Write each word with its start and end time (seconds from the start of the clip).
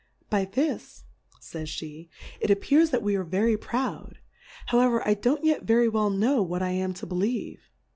By 0.31 0.45
this, 0.45 1.03
fays 1.39 1.69
fie^ 1.69 2.09
it 2.39 2.49
appears 2.49 2.89
that 2.89 3.03
we 3.03 3.13
are 3.15 3.23
very 3.23 3.55
proud; 3.55 4.17
however, 4.65 5.07
I 5.07 5.13
don't 5.13 5.45
yet 5.45 5.61
very 5.65 5.89
well 5.89 6.09
know 6.09 6.41
what 6.41 6.63
I 6.63 6.71
am 6.71 6.95
to 6.95 7.05
believe. 7.05 7.69